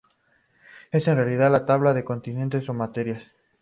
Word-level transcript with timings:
Es 0.89 1.07
en 1.07 1.15
realidad 1.17 1.51
la 1.51 1.67
tabla 1.67 1.93
de 1.93 2.03
contenidos 2.03 2.67
o 2.67 2.71
de 2.71 2.79
materias. 2.79 3.23